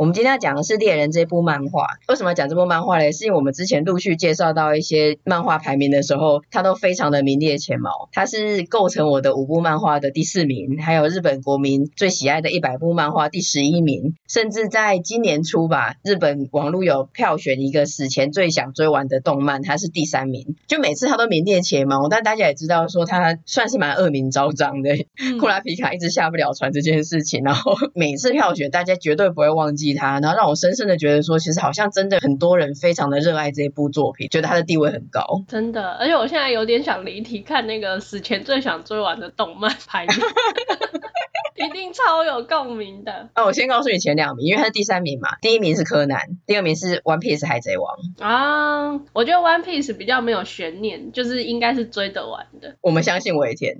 [0.00, 1.86] 我们今天要讲的是《猎人》这部漫画。
[2.08, 3.12] 为什么要讲这部漫画嘞？
[3.12, 8.08] 是因为我们之前陆续介绍到一些漫画排名的时候，它都非常的名列前茅。
[8.10, 14.14] 它是构成我的五部漫画的第四名，还有日本国民最喜爱的一百部漫画第十一名。
[14.26, 20.56] 甚至在今年初吧，日本网络有票选一个死前最想追完的动漫，它是第三名。
[20.66, 24.94] 就每次它都名列前茅，但大家也知道说它算是蛮恶名昭彰的。
[25.22, 29.89] 嗯、库拉皮卡一直下不了船这件事情，然后每次票选，大家绝对不会忘记。
[29.94, 35.44] 他，然后让我深深的觉得说，其实好像真的很多人非常的热爱这一部作品，觉得他的地位很高。
[35.48, 40.16] 真的，而且我现在有点想离题，看那个死前最想追完的动漫排名。
[41.66, 43.28] 一定超有共鸣的。
[43.36, 45.36] 哦，我先告诉你前两名，因为他是第三名嘛。
[45.42, 47.96] 第一名是柯南，第二名是 One Piece 海贼王。
[48.18, 52.76] 啊，我觉得 One Piece 比较没有悬念，就是应该是追得完的。
[52.80, 53.76] 我们相信尾田。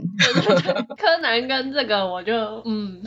[0.98, 2.32] 柯南跟这个我就
[2.66, 3.02] 嗯，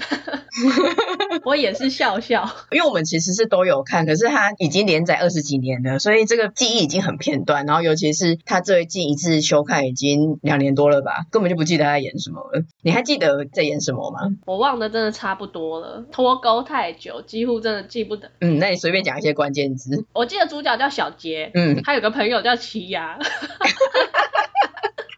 [1.45, 2.49] 我也是笑笑。
[2.71, 7.65] 因为我们其实是都有看，可是他已经连载二十几年了，所以这个记忆已经很片段。
[7.65, 12.63] 然后尤其是他最近一次休看已经两年多了吧，根本就不记得他在演什么了。
[12.81, 14.19] 你还记得在演什么吗？
[14.47, 14.62] 我。
[14.63, 18.31] 忘的真的差不多了，脱钩太久，几乎真的记不得。
[18.39, 20.05] 嗯，那你随便讲一些关键字。
[20.13, 23.17] 我记得主角叫小杰，嗯，他有个朋友叫奇犽。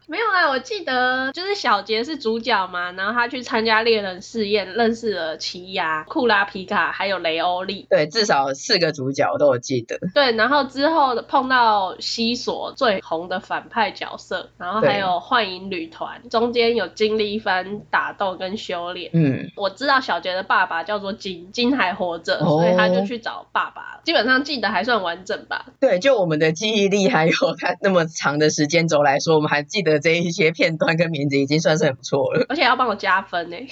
[0.08, 7.88] 没有啊，我记得就是小杰是主角嘛，然后他去参加猎人试验，认识了奇犽、库拉皮卡还有雷欧利。
[7.90, 9.98] 对，至少四个主角都有记得。
[10.14, 19.10] 对，然后之后碰到西索最红的反派角色，然后还有幻影旅团，中间有经历一番打斗跟修炼。
[19.12, 23.82] 嗯，我知道小杰的爸爸叫做金，金还活着，所以他就去找爸爸。
[23.82, 25.66] 哦，基本上记得还算完整吧。
[25.80, 29.95] 对，就我们的记忆力还有他那么长的时间轴来说，我们还记得。
[29.98, 33.56] 这一些片段跟名字已经算是很不错了，而且要帮我加分呢。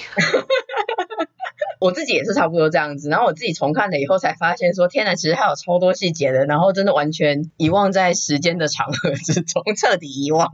[1.80, 10.52] 我自己也是差不多这样子，然后我自己重看了以后才发现说，天呐，其实还有超多细节的，然后真的完全遗忘在时间的长河之中，彻底遗忘。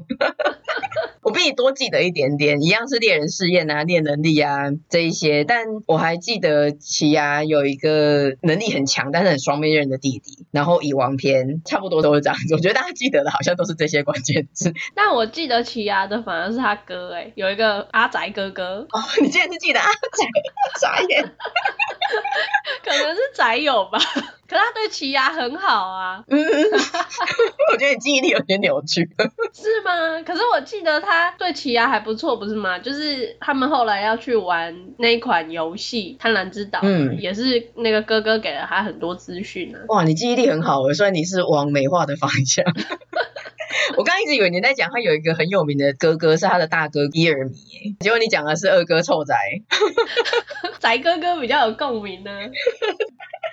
[1.31, 12.55] 我比你多记得一点点，一样是猎人试验啊，练能力啊这一些，但我还记得奇犽有一个能力很强，但是很双面刃的弟弟，然后蚁王篇差不多都是这样子。
[12.57, 18.81] 我觉得大家记得的好像都是这些关键字， 但我记得奇犽的反而是他哥哎，有一个阿宅哥哥。
[18.91, 21.23] 哦，你竟然是记得阿宅，傻眼，
[22.83, 24.01] 可能是宅友吧。
[24.51, 26.37] 可是他对奇牙很好啊，嗯，
[27.73, 29.09] 我觉得你记忆力有点扭曲，
[29.55, 30.21] 是吗？
[30.27, 32.77] 可是我记得他对奇牙还不错，不是吗？
[32.81, 39.79] 就是他们后来要去玩那一款游戏《贪婪之岛》，嗯，也是那个哥哥给了他很多资讯呢。
[39.87, 42.65] 哇，你记忆力很好，虽然你是往美化的方向。
[43.97, 49.37] 我刚刚一直以为你在讲他有一个很有名的哥哥是他的大哥伊尔米，结果你讲的是二哥臭宅，
[50.81, 52.31] 宅哥哥比较有共鸣呢。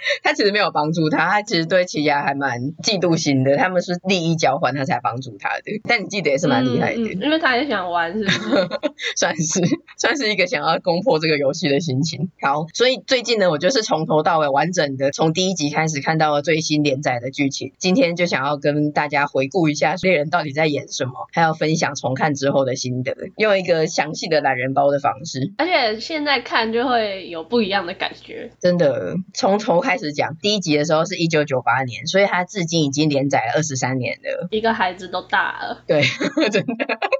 [0.23, 3.57] 他其实没有帮助他，他其实对奇犽还蛮嫉妒心的。
[3.57, 5.81] 他们是利益交换，他才帮助他的。
[5.83, 8.69] 但你记得也是蛮厉害的，嗯嗯，因为他也想玩，是不是？
[9.15, 9.61] 算是
[9.97, 12.29] 算是一个想要攻破这个游戏的心情。
[12.41, 17.73] 好，所以最近呢，我就是从头到尾完整的从第一集开始看到了最新连载的剧情。
[17.77, 25.53] 今天就想要跟大家回顾一下猎人到底在演什么，还要分享重看之后的心得，用一个详细的懒人包的方式。
[25.57, 34.49] 而且现在看就会有不一样的感觉，真的从头开始讲第一集的时候是一九九八年，所以他至今已经连载了二十三年了。
[34.51, 36.01] 一个孩子都大了，对，
[36.51, 36.75] 真的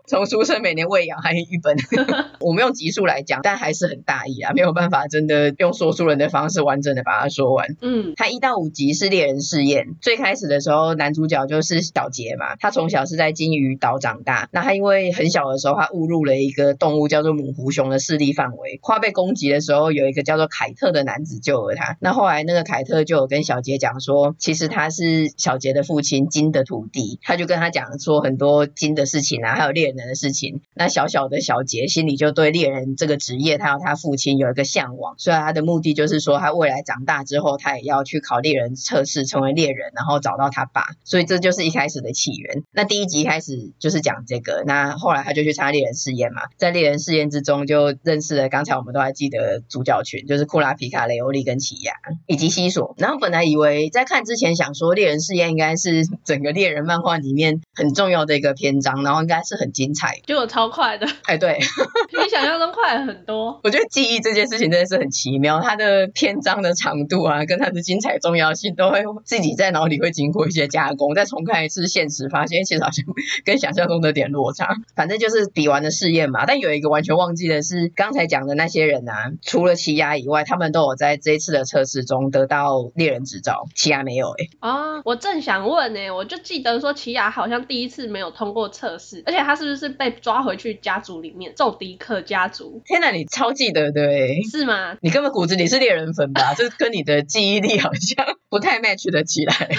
[0.06, 1.78] 从出生每年喂养还有一本。
[2.42, 7.78] 我们用集数来讲，但还是很大意啊，没有办法真的用说书人的方式完整的把它说完。
[7.82, 22.98] 嗯，他一到五集是猎人试验，最开始的时候男主角就是小杰嘛，他从小是在金鱼岛长大，那他因为很小的时候他误入了一个动物叫做母狐熊的势力范围，快被攻击的时候有一个叫做凯特的男子救了他，那后来那个凯特。
[23.07, 30.62] 就有跟小杰讲说，其实他是小杰的父亲金的徒弟，他就跟他讲说很多金的事情啊，还有猎人的事情。
[30.74, 40.88] 那小小的小杰心里就对猎人这个职业，他有他父亲有一个向往，所以他的目的就是说，他未来长大之后，他也要去考猎人测试，成为猎人，然后找到他爸。
[41.06, 42.63] 所以这就是一开始的起源。
[42.74, 51.94] 那第一集开始就是讲这个，那后来他就去参加猎人试验嘛，在猎人试验之中就认识了刚才我们都还记得主角群，就是库拉皮卡、雷欧利跟奇亚
[52.25, 52.96] 以及西索。
[52.98, 61.08] 然后本来以为在看之前想说猎人试验应该是整个猎人漫画里面很重要的一个篇章，然后应该是很精彩，结果超快的。
[61.24, 61.60] 哎，对，
[62.12, 63.60] 比你想象中快很多。
[63.64, 73.06] 我觉得记忆这件事情真的是很奇妙，它的篇章的长度啊，跟它的精彩重要性，都会自己在脑里会经过一些加工，再重看一次现实，发现其实好像
[73.46, 74.68] 跟想象中的有点落差。
[74.96, 84.50] 反正就是比完的试验嘛，但有一个完全忘记的是，刚才讲的那些人啊，除了奇亚以外，他们都有在这一次的测试中得到猎人执照，奇亚没有哎、欸。
[84.60, 91.54] 啊，我正想问呢、欸，我就记得说奇亚好像第一次没有通过测试，而且他是不是被抓回去家族里面？
[91.56, 92.81] 宙迪克家族。
[92.86, 94.28] 天哪，你超记得的哎。
[94.51, 94.95] 是吗？
[95.01, 96.54] 你根本骨子里是猎人粉吧？
[96.56, 99.54] 这跟你的记忆力好像不太 match 得起来。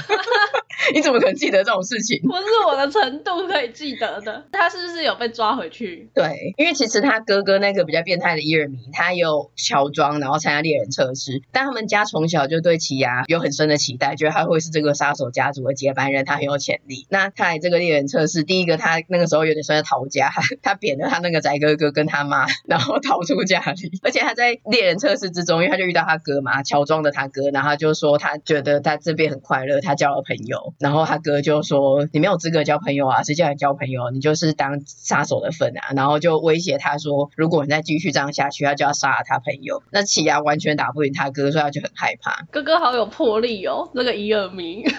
[0.95, 2.23] 你怎么可能记得这种事情？
[2.23, 4.47] 不是我的程度可以记得的。
[4.53, 6.09] 他是不是有被抓回去？
[6.15, 17.07] 对，因为其实他哥哥那个比较变态的伊尔米，他有乔装然后参加猎人测试，但他们家从小就对奇牙有很深的期待，觉得他会是这个杀手家族的接班人，他很有潜力。
[17.11, 20.31] 那他来这个猎人测试，第一个他那个时候有点算是逃家，
[20.63, 24.01] 他扁了他那个宅哥哥跟他妈，然后逃出家里。
[24.03, 30.75] 而且他在猎人测试之中，因为他就遇到他哥嘛，乔装的他哥，然后他就说他觉得他这边很快乐，他交了朋友。
[30.79, 34.11] 然后他哥就说：“你没有资格交朋友啊，谁叫你交朋友？
[34.11, 42.28] 你就是当杀手的份啊！”然后就威胁他说：“如果你再继续这样下去，他就要杀了他朋友。”那奇牙完全打不赢他哥，所以他就很害怕。
[42.51, 44.83] 哥哥好有魄力哦，那个伊尔明。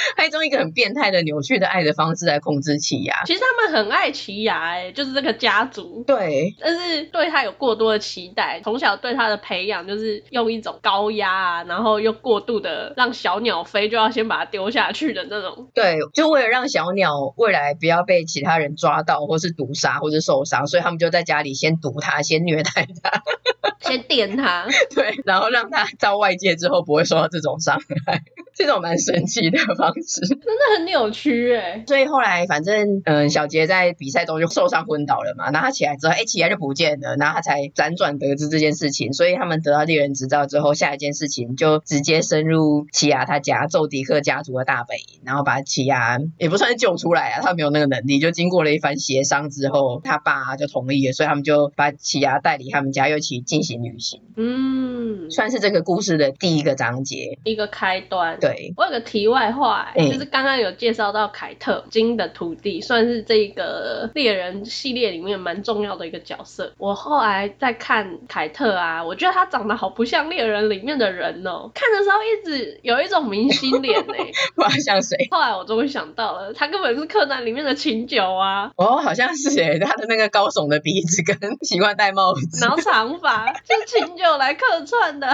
[0.16, 3.26] 他用一个很变态的扭曲的爱的方式来控制奇犽。
[3.26, 6.04] 其实他们很爱奇犽，哎，就是这个家族。
[6.06, 15.70] 对，但是对他有过多的期待，从小对他的培养就是用一种高压啊，然后又过度的让小鸟飞，就要先把它丢下去的那种。
[15.74, 23.22] 对，就为了让小鸟未来不要被其他人抓到，或是毒杀，或是受伤，所以他们就在家里先毒他，先虐待他，
[23.80, 24.66] 先电他。
[24.94, 28.20] 对，然后让他到外界之后不会受到这种伤害，
[28.54, 31.84] 这种蛮神奇的方式，真的很扭曲哎。
[31.86, 39.12] 所以后来反正嗯，小杰在比赛中就受伤昏倒了嘛，然后他起来之后，哎，奇犽就不见了，然后他才辗转得知这件事情。
[39.12, 54.20] 所以他们得到猎人执照之后，下一件事情就直接深入奇犽他家宙迪克家族的大本营，然后把奇犽也不算是救出来啊，他没有那个能力，就经过了一番协商之后，他爸就同意了，所以他们就把奇犽带离他们家，又一起进行旅行。
[54.36, 58.38] 嗯，算是这个故事的第一个章节，一个开端。
[58.40, 66.72] 对，我有个题外话，欸，就是刚刚有介绍到凯特金的徒弟，算是这个猎人系列里面蛮重要的一个角色。
[66.78, 74.04] 我后来在看凯特啊，我觉得他长得好不像猎人里面的人哦，看的时候一直有一种明星脸哎，
[74.54, 75.16] 不知道像谁？
[75.30, 78.70] 后来我终于想到了，他根本是柯南里面的琴酒啊！
[78.76, 85.28] 哦，好像是哎，他的那个高耸的鼻子跟 习惯戴帽子，然后长发，就是琴酒来客串的。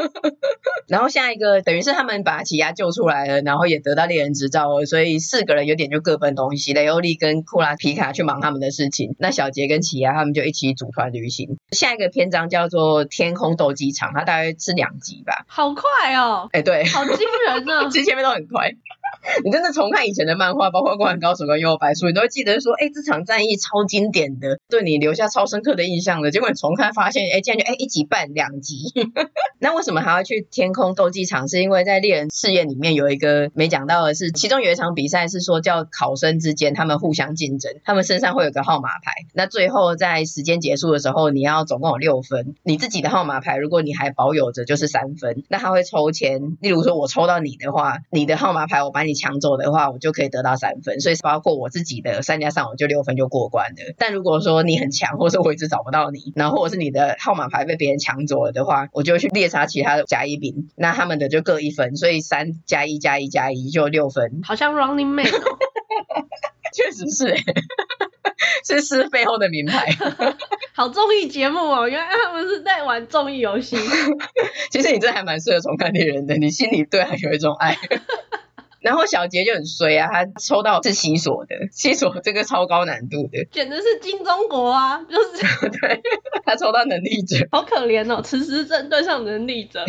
[0.88, 6.72] 然后下一个等于是他们把奇亚救出来了，然后也得到猎人执照了，所以四个人有点就各奔东西。
[6.72, 11.58] 雷欧利跟库拉皮卡去忙他们的事情，那小杰跟奇亚他们就一起组团旅行。
[11.72, 15.44] 下一个篇章叫做天空斗鸡场，它大概是两集吧。
[15.48, 16.48] 好快哦！
[16.52, 17.16] 哎，对，好惊
[17.48, 17.88] 人呢、啊。
[17.90, 18.70] 其实前面都很快。
[19.44, 26.30] 你真的重看以前的漫画，包括《灌篮高手》跟《幽游白书》，你都会记得说，哎，这场战役超经典的，对你留下超深刻的印象的。
[26.30, 28.92] 结果你重看发现，哎，竟然就哎一集半两集。
[29.58, 31.48] 那为什么还要去天空斗技场？
[31.48, 39.12] 是因为在猎人试验里面有一个没讲到的是，其中有一场比赛是说叫考生之间他们互相竞争，他们身上会有个号码牌。
[39.34, 42.54] 那最后在时间结束的时候，你要总共有六分。
[42.62, 45.44] 你自己的号码牌，如果你还保有着，就是三分。
[45.48, 49.10] 那他会抽签，例如说我抽到你的话，你的号码牌我把你。
[49.10, 53.94] 你抢走的话，我就可以得到三分，所以包括我自己的三加三，我就六分就过关了。
[53.98, 64.42] 但如果说你很强，或者我一直找不到你，然后或者是你的号码牌被别人抢走了的话，我就去猎杀其他的甲乙丙，那他们的就各一分，所以三加一加一加一就六分。
[64.44, 65.32] 好像 Running Man 哦，
[66.72, 67.42] 确实是哎，
[68.64, 69.88] 是是背后的名牌。
[70.72, 73.76] 好综艺节目哦，原来他们是在玩综艺游戏。
[74.70, 77.76] 其实你这还蛮适合重看猎人的，你心里对他有一种爱。
[78.80, 85.00] 然后小杰就很衰啊，他抽到是西索的，西索这个超高难度的，简直是金钟国啊！
[85.08, 86.00] 就是 对，
[86.44, 89.84] 他抽到能力者，好可怜哦，磁石阵对上能力者，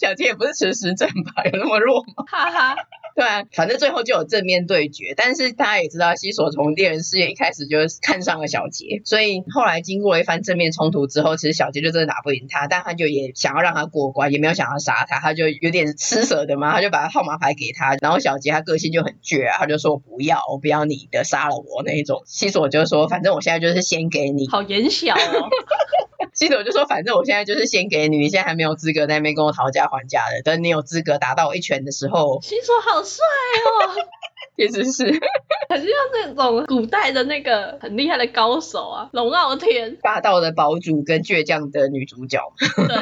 [0.00, 1.44] 小杰也不是磁石阵吧？
[1.44, 2.24] 有那么弱吗？
[2.26, 2.76] 哈哈。
[3.18, 22.22] 对啊，反正最后就有正面对决，但是大家也知道，西索从猎人事业一开始就看上了小杰，所以后来经过一番正面冲突之后，其实小杰就真的打不赢他，但他就也想要让他过关，也没有想要杀他，他就有点施舍的嘛，他就把号码牌给他，然后小杰他个性就很倔啊，他就说我不要，我不要你的，杀了我那一种。
[22.26, 25.48] 西索就说，反正我现在就是先给你，好眼小哦。
[26.34, 33.24] 西索就说，反正我现在就是先给你，你现在还没有资格在那边跟我讨价还价的，等你有资格打到我一拳的时候，西索好帅
[33.66, 33.96] 哦，
[34.56, 35.20] 其实是。
[35.68, 42.40] 很像那种古代的那个很厉害的高手啊，龙傲天，霸道的堡主跟倔强的女主角。
[42.74, 42.96] 对。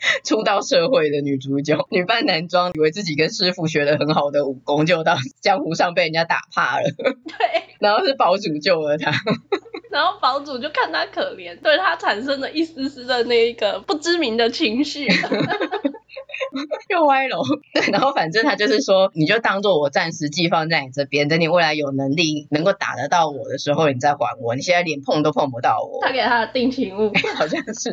[0.24, 6.90] 初到社会的女主角，女扮男装，以为自己跟师傅学了很好的武功，就到江湖上被人家打怕了。
[6.96, 9.12] 对，然后是堡主救了她，
[9.90, 15.08] 然后堡主就看他可怜，对他产生了一丝丝的那个不知名的情绪。
[16.88, 17.42] 又歪楼，
[17.74, 24.54] 对，然后反正他就是说，你就当做我暂时寄放在你这边，等你未来有能力能够打得到我的时候，你再还我。
[24.56, 26.04] 你现在连碰都碰不到我。
[26.04, 27.90] 他给他的定情物，好像是。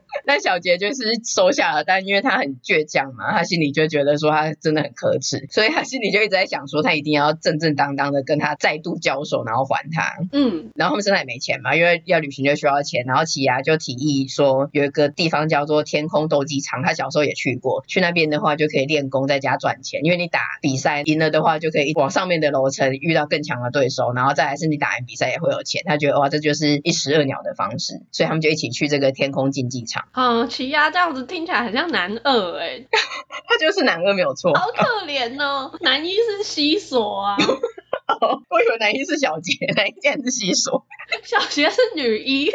[0.26, 10.16] 但小杰就是收下了，但因为他很倔强嘛，他心里就觉得说他真的很可耻，所以他心里就一直在想说，他一定要正正当当的跟他再度交手，然后还他。
[10.32, 25.82] 嗯，然后他们身上也没钱嘛，因为要旅行就需要钱，然后奇亚就提议说，有一个地方叫做天空斗技场，他小时候也去过，去那边的话就可以练功在家赚钱，因为你打比赛赢了的话，就可以往上面的楼层遇到更强的对手，然后再来是你打完比赛也会有钱。
[25.84, 30.06] 他觉得哇，这就是一石二鸟的方式，所以他们就一起去这个天空竞技场。
[30.12, 32.88] 嗯，奇亚这样子听起来很像男二哎、欸，
[33.48, 37.36] 他就是男二没有错，好可怜哦，男一是西索啊。
[38.50, 40.84] 我以为男一是小杰，男一竟然是西索，
[41.22, 42.52] 小杰是女一，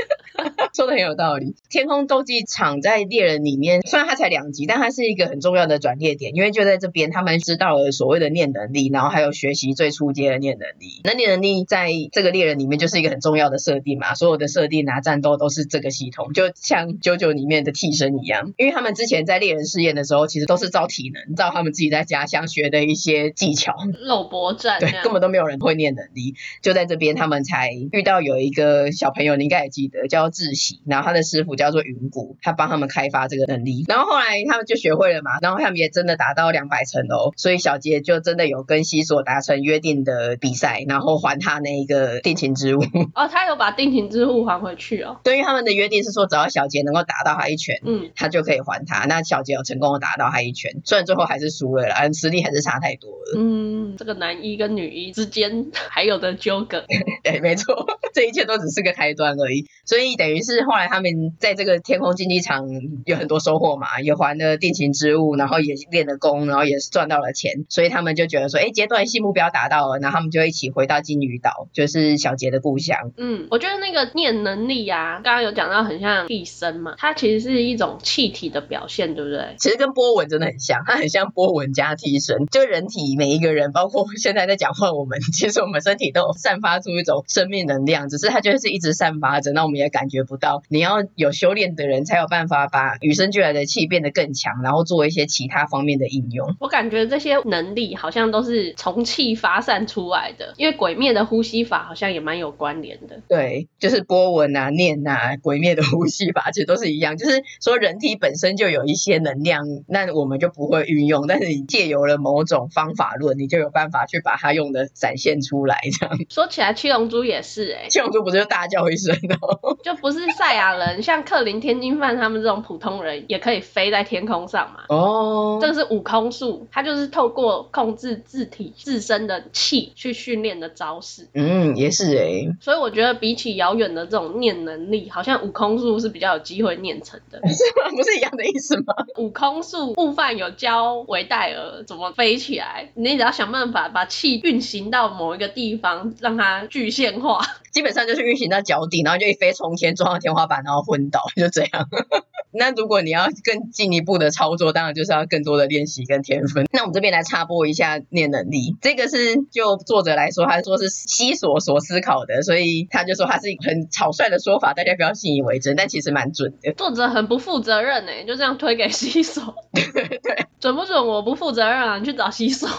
[0.77, 1.55] 说的很有道理。
[1.71, 11.01] 天空斗技场在猎人里面，虽然它才两集，但它是一个很重要的转捩点，因为就在这边，他们知道了所谓的念能力，然后还有学习最初阶的念能力。
[11.03, 23.75] 那念能力在这个猎人里面就是一个很重要的设定嘛，所有的设定啊、战斗都是这个系统，就像 JoJo 里面的替身一样，因为他们之前在猎人试验的时候，其实都是照体能，照他们自己在家乡学的一些技巧，
[24.07, 42.81] 肉搏战，对，根本都没有人会念能力，就在这边他们才遇到有一个小朋友，你应该也记得，叫智喜，然后他的师傅叫做云谷，他帮他们开发这个能力，然后后来他们就学会了嘛，然后他们也真的达到两百层楼，所以小杰就真的有跟西索达成约定的比赛，然后还他那一个定情之物。
[43.13, 45.19] 哦，他有把定情之物还回去哦。
[45.23, 49.05] 对于他们的约定是说，只要小杰能够打到他一拳，嗯，他就可以还他。
[49.05, 53.37] 那小杰有成功的打到他一拳，虽然最后还是输了啦，实力还是差太多了。
[53.37, 55.67] 嗯，这个男一跟女一之间。
[55.89, 56.83] 还有的纠葛，
[57.23, 59.65] 对，没错，这一切都只是个开端而已。
[59.85, 62.67] 所以等于是后来他们在这个天空竞技场
[63.05, 67.65] 有很多收获嘛，也还了定情之物，然后也练了功，然后也赚到了钱。
[67.69, 73.11] 所以他们就觉得说，哎，阶段性目标达到了，然后他们就一起回到金鱼岛，就是小杰的故乡。
[73.17, 79.55] 嗯，我觉得那个念能力啊，刚刚有讲到很像替身嘛，它其实是一种气体的表现，对不对？
[79.57, 85.81] 其实跟波纹真的很像，它很像波纹加替身，就人体每一个人，包括现在在讲话我们，其实我们。
[85.87, 90.63] 身体都有散发出一种生命能量，只是它就是一直散发着，那我们也感觉不到。
[90.69, 96.55] 你要有修炼的人才有办法把与生俱来的气变得更强，然后做一些其他方面的应用。
[96.59, 103.21] 我感觉这些能力好像都是从气发散出来的，因为鬼灭的呼吸法好像也蛮有关联的。
[103.27, 115.67] 对，就是波纹啊、念啊，鬼灭的呼吸法其实都是一样，就是说人体本身就有一些能量，那我们就不会运用，但是你借由了某种方法论，你就有办法去把它用的展现出来。
[115.67, 124.83] 来这样说起来，七龙珠也是哎、欸，七龙珠不是就大叫一声哦， 就不是赛亚人，像克林天津饭他们这种普通人也可以飞在天空上嘛。
[124.89, 131.27] 哦，这个是悟空术，它就是透过控制自体自身的气去训练的招式。
[131.33, 137.39] 嗯，也是哎、欸，所以我觉得比起遥远的这种念能力，好像悟空术是比较有机会念成的。
[137.47, 137.89] 是吗？
[137.95, 138.93] 不是一样的意思吗？
[139.17, 147.41] 悟空术悟饭有教维戴尔怎么飞起来，你只要想办法把气运行到某一个地方让它具现化，
[147.71, 151.87] 基本上就是运行到脚底，然后就一飞冲天，撞到天花板，然后昏倒， 就这样。
[152.51, 156.65] 那如果你要更进一步的操作，当然就是要更多的练习跟天分。
[156.71, 166.73] 那我们这边来插播一下念能力，这个是就作者来说，他说是西索所思考的，所以他就说他是一很草率的说法，大家不要信以为真，但其实蛮准的。
[166.73, 169.83] 作者很不负责任哎，就这样推给西索，对
[170.23, 172.69] 对，准不准我不负责任啊，你去找西索。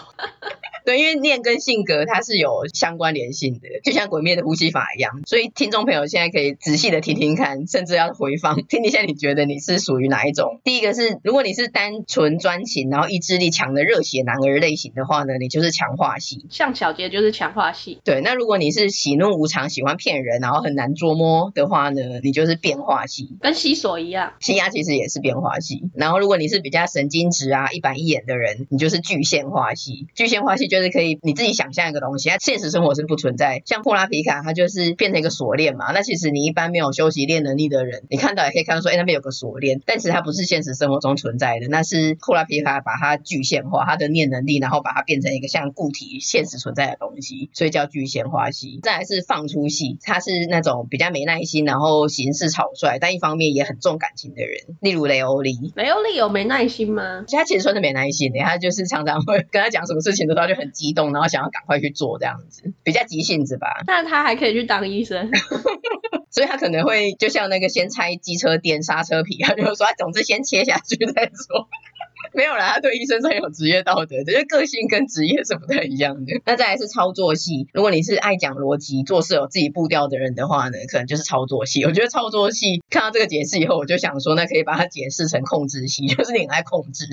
[0.85, 5.21] 对，因为念跟性格它是有相关联性的，就像鬼灭的呼吸法一样。
[5.27, 10.61] 所以听众朋友现在可以仔细的听听看，甚至要回放听一下，你觉得你是属于哪一种？
[10.65, 16.47] 第一个是，如果你是单纯专情，然后意志力强的热血男儿类型的话呢，你就是强化系。
[16.49, 18.01] 像小杰就是强化系。
[18.03, 23.37] 对，那如果你是喜怒无常，喜欢骗人，然后很难捉摸的话呢，你就是变化系。
[23.43, 25.83] 跟西索一样，西亚其实也是变化系。
[25.95, 30.07] 然后如果你是比较神经质啊、一板一眼的人，你就是具现化系。
[30.15, 33.63] 具现化系就就是可以你自己想象一个东西，它现实生活是不存在。
[33.67, 35.91] 像库拉皮卡，它就是变成一个锁链嘛。
[35.91, 48.79] 那其实你一般没有修习练能力的人，你看到也可以看到说，哎，那边有个锁链，但其实它不是现实生活中存在的，那是库拉皮卡把它具现化，它的念能力，然后把它变成一个像固体现实存在的东西，所以叫具现化系。
[48.83, 55.73] 再来是放出系，他是那种比较没耐心，然后行事草率，但一方面也很重感情的人，例如雷欧利。
[55.75, 57.25] 雷欧利有没耐心吗？
[57.31, 63.83] 他其实算是没耐心的，他就是常常会 跟他讲什么事情的时候就很激动，然后想要赶快去做这样子，比较急性子吧。
[63.87, 65.31] 那他还可以去当医生，
[66.31, 71.69] 所以他可能会就像那个先拆机车垫刹车皮，他就说他总之先切下去再说。
[72.35, 76.41] 没有啦，他对医生是很有职业道德的，就是个性跟职业是不太一样的。
[76.45, 81.85] 那再来是操作系，如果你是爱讲逻辑、做事有自己步调的人的话呢，可能就是操作系。
[81.85, 87.07] 我觉得操作系看到这个解释以后，我就想说，那可以把它解释成控制系，就是你很爱控制。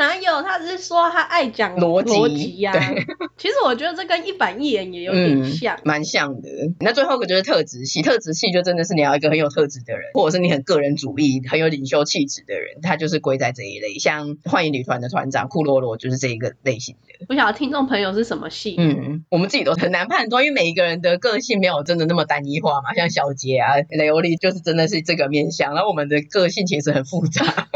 [0.00, 0.42] 哪有？
[0.42, 2.72] 他只是说他爱讲逻辑呀。
[2.72, 3.04] 对，
[3.36, 6.48] 其实我觉得这跟一板一眼也有点像，蛮、嗯、像的。
[6.80, 13.98] 那最后一个就是特质系，特质系就真的是你要一个很有特质的人，或者是你很个人主义、很有领袖气质的人，他就是归在这一类。
[13.98, 17.26] 像幻影旅团的团长库洛洛就是这一个类型的。
[17.26, 18.76] 不晓得听众朋友是什么系？
[18.78, 22.94] 嗯，我们自己都很难判断，因为每一个人的个性没有真的那么单一化嘛。
[22.94, 27.68] 像小杰啊、雷欧利就是真的是这个面相，然后我们的个性其实很复杂。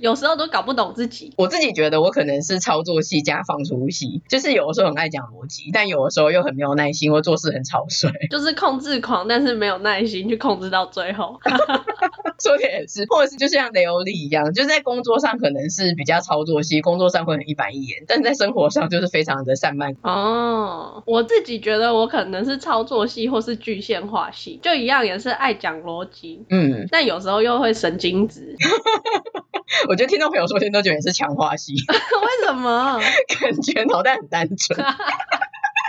[0.00, 11.38] 有时候都搞不懂自己，我自己觉得我可能是操作系加放出系，就是有的时候很爱讲逻辑，但有的时候又很没有耐心，或做事很草率， 就是控制狂，但是没有耐心去控制到最后。
[12.42, 19.96] 说的也是，或者是就像雷欧利一样，就是在工作上可能是比较操作系，工作上会很一板一眼，但是在生活上就是非常的散漫。
[20.02, 28.54] 哦，我自己觉得我可能是操作系或是具现化系，就一样也是爱讲逻辑，嗯，但有时候又会神经质。
[29.88, 33.00] 我觉得听众朋友说听都觉得你是强化系， 为什么？
[33.40, 34.78] 感觉脑袋很单纯，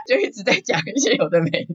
[0.08, 1.68] 就一直在讲一些有的没的。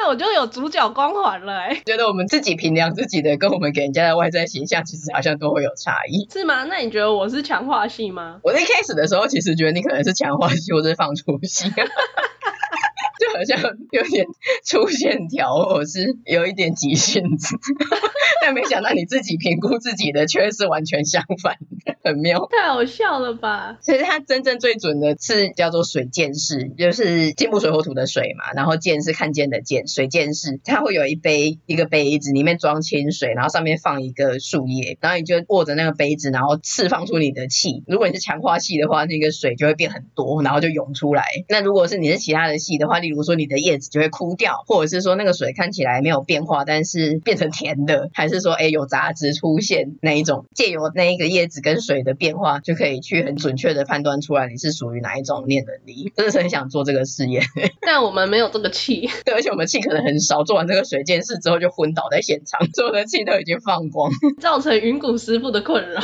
[0.00, 1.82] 那我就有主角光环了哎、欸。
[1.84, 6.64] 觉得我们自己评量自己的，跟我们给人家的外在形象，其实好像都会有差异，是吗？
[6.64, 8.38] 那你觉得我是强化系吗？
[8.44, 11.72] 我一开始的时候，其实觉得你可能是强化系，或者是放出系。
[13.18, 14.26] 就好像有点
[14.64, 17.56] 粗线条，或是有一点急性子，
[18.42, 22.46] 但没想到你自己评估自己的却是完全相反的，很妙。
[22.50, 23.76] 太好笑了吧？
[23.80, 37.82] 其实它真正最准的是叫做水见式，就是金木水火土的水嘛，然后见是看见的见，水见式，它会有一杯一个杯子，里面装清水，然后上面放一个树叶，然后你就握着那个杯子，然后释放出你的气。
[37.86, 41.24] 如果你是强化系的话，那个水就会变很多，然后就涌出来。
[41.48, 56.12] 那如果是你是其他的系的话，比如说你的叶子就会枯掉，或者是说那个水看起来没有变化，但是变成甜的，还是说哎有杂质出现那一种，借由那一个叶子跟水的变化，就可以去很准确的判断出来你是属于哪一种念能力。
[56.14, 57.42] 真的是很想做这个试验，
[57.80, 66.02] 但我们没有这个气，对，而且我们气可能很少，做完这个水剑士之后就昏倒在现场，所有的气都已经放光，造成云谷师傅的困扰。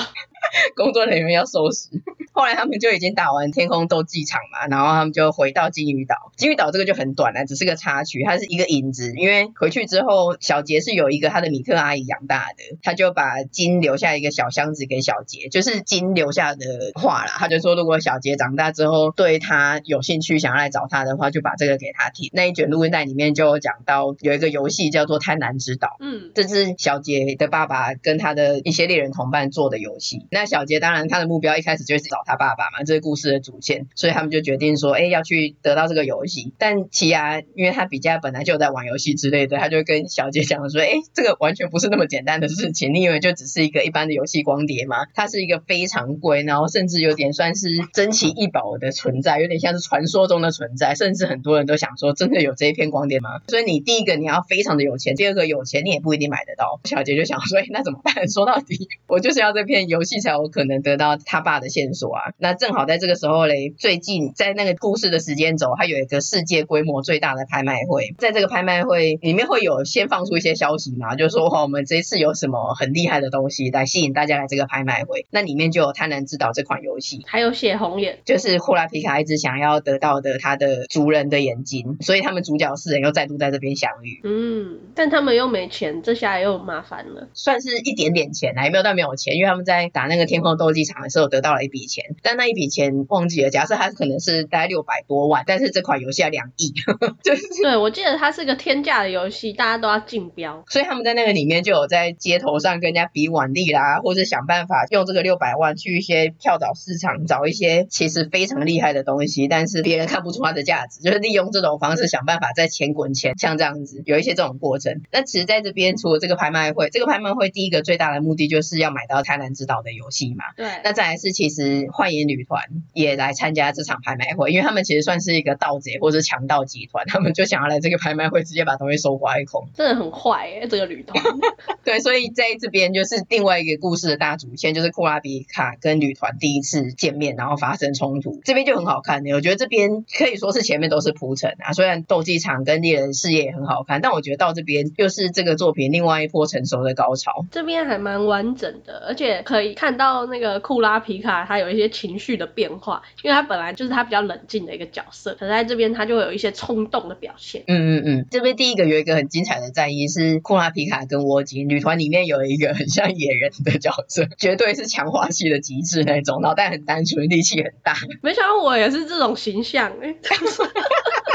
[0.76, 1.88] 工作人员要收拾。
[2.32, 6.32] 后来他们就已经打完天空斗技场嘛，然后他们就回到金鱼岛。
[6.36, 9.12] 金鱼岛这个就很短了，只是个插曲，它是一个影子。
[9.16, 17.32] 因为回去之后，小杰是有一个他的米特阿姨养大的，他就把金留下一个小箱子给小杰，就是金留下的话啦。
[17.36, 22.30] 他就说，如果小杰长大之后对他有兴趣，想要来找他的话，就把这个给他听。
[22.32, 30.26] 那一卷录音带里面就讲到有一个游戏叫做贪婪之岛，嗯，这是小杰的爸爸跟他的一些猎人同伴做的游戏。
[30.34, 36.52] 那小杰当然他的目标一开始就是找他爸爸嘛，这个故事的主线，所以他们就决定说，哎，要去得到这个游戏。
[36.58, 42.92] 但奇犽因为他比较本来就在玩游戏之类的，他就跟小杰讲说，哎，这个完全不是那么简单的事情。
[42.92, 45.06] 你以为就只是一个一般的游戏光碟吗？
[45.14, 50.96] 它是一个非常贵，然后甚至有点算是珍奇异宝的存在，有点像是传说中的存在。
[50.96, 53.40] 甚至很多人都想说，真的有这一片光碟吗？
[53.46, 56.80] 所以你第一个你要非常的有钱，第二个有钱你也不一定买得到。
[56.84, 58.14] 小杰就想说，哎，那怎么办？
[58.28, 62.32] 说到底，我就是要这片游戏才有可能得到他爸的线索啊！
[62.38, 75.26] 那正好在这个时候嘞，最近在那个故事的时间轴，它有一个世界规模最大的拍卖会，在这个拍卖会里面会有先放出一些消息嘛，就是说哦，我们这一次有什么很厉害的东西来吸引大家来这个拍卖会。
[75.30, 84.20] 那里面就有《贪婪之岛》这款游戏，还有血红眼，就是库拉皮卡一直想要得到的他的族人的眼睛，所以他们主角四人又再度在这边相遇。
[84.24, 93.50] 嗯，但他们又没钱，这下又麻烦了，算是一点点钱啊，也没有但没有钱，因为他们在打那那个天空斗技场的时候得到了一笔钱，但那一笔钱忘记了。
[93.50, 96.72] 假设它可能是大概六百多万，但是这款游戏要两亿，
[97.24, 115.00] 就是对，我记得它是个天价的游戏，大家都要竞标，所以他们在那个里面就有在街头上跟人家比腕力啦，或是想办法用这个六百万去一些跳蚤市场找一些其实非常厉害的东西，但是别人看不出它的价值，就是利用这种方式想办法在钱滚钱，像这样子有一些这种过程。
[115.10, 120.44] 那其实在这边除了这个拍卖会，这个拍卖会第一个最大的目的就是要买到贪婪之岛的游戏嘛。
[120.56, 120.66] 对。
[120.84, 129.68] 那再来是其实幻影旅团也来参加这场拍卖会，因为他们其实算是一个盗贼或者强盗集团，他们就想要来这个拍卖会直接把东西收刮一空。
[129.74, 131.22] 真的很坏哎，这个旅团。
[131.84, 139.32] 对，所以在这边就是另外一个故事的大主线，就是库拉比卡跟旅团第一次见面，然后发生冲突，这边就很好看的。
[139.34, 147.44] 我觉得这边可以说是前面都是铺陈啊，虽然斗技场跟猎人事业也很好看，但我觉得到这边又是这个作品另外一波成熟的高潮。
[147.50, 157.62] 这边还蛮完整的，而且可以看到那个库拉皮卡他有一些情绪的变化，因为他本来就是他比较冷静的一个角色，可是在这边他就会有一些冲动的表现。
[157.66, 167.94] 嗯嗯嗯，这边第一个有一个很精彩的战役是库拉皮卡跟卧吉，女团里面有一个很像野人的角色，绝对是强化系的极致那种，脑袋很单纯，力气很大。
[168.22, 170.16] 没想到我也是这种形象，欸、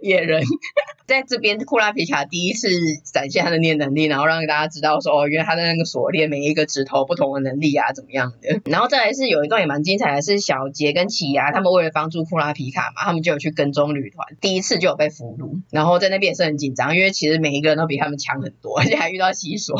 [0.00, 0.42] 野人。
[1.06, 2.68] 在这边，库拉皮卡第一次
[3.04, 8.60] 展现他的念能力，然后让大家知道说，哦，原来他的那个锁链每一个指头不同的能力啊，怎么样的。
[8.68, 19.76] 然后再来是有一段也蛮精彩的，是小杰跟奇犽他们为了帮助库拉皮卡嘛，他们就有去跟踪旅团，第一次就有被俘虏，然后在那边也是很紧张，因为其实每一个人都比他们强很多，而且还遇到西索。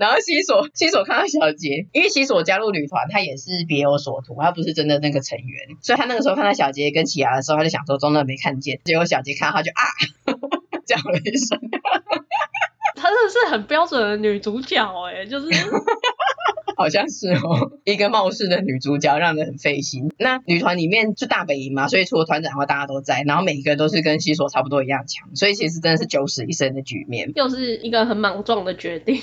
[0.00, 9.84] 然后西索西索看到小杰，因为西索加入旅团，他也是别有所图，他不是真的那个成员，所以他那个时候看到小杰跟奇雅的时候，他就想说装的没看见，结果小杰看到他就啊。
[10.90, 11.56] 叫了一声，
[12.96, 15.46] 她真的是很标准的女主角哎，就是。
[16.80, 20.10] 好像是哦，一个冒失的女主角，让人很费心。
[20.18, 29.20] 那女团里面就大本营嘛，所以除了团长的话，大家都在，然后每一个都是跟西索差不多一样强，所以其实真的是九死一生的局面，又是一个很莽撞的决定。